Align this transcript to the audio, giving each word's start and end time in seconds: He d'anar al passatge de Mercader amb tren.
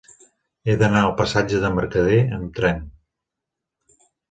He 0.65 0.73
d'anar 0.81 1.03
al 1.09 1.13
passatge 1.19 1.61
de 1.65 1.71
Mercader 1.77 2.17
amb 2.39 2.51
tren. 2.61 2.83